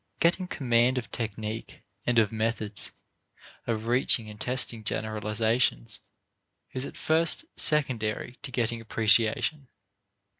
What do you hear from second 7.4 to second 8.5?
secondary to